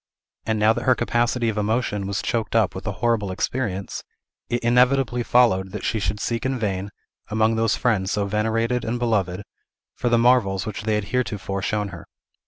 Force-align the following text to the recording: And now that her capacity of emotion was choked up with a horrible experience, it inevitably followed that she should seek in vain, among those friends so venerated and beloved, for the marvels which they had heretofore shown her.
And 0.47 0.57
now 0.57 0.73
that 0.73 0.85
her 0.85 0.95
capacity 0.95 1.47
of 1.47 1.59
emotion 1.59 2.07
was 2.07 2.23
choked 2.23 2.55
up 2.55 2.73
with 2.73 2.87
a 2.87 2.91
horrible 3.05 3.29
experience, 3.31 4.01
it 4.49 4.63
inevitably 4.63 5.21
followed 5.21 5.73
that 5.73 5.83
she 5.85 5.99
should 5.99 6.19
seek 6.19 6.43
in 6.43 6.57
vain, 6.57 6.89
among 7.29 7.55
those 7.55 7.75
friends 7.77 8.11
so 8.11 8.25
venerated 8.25 8.83
and 8.83 8.97
beloved, 8.97 9.43
for 9.93 10.09
the 10.09 10.17
marvels 10.17 10.65
which 10.65 10.85
they 10.85 10.95
had 10.95 11.09
heretofore 11.13 11.61
shown 11.61 11.89
her. 11.89 12.07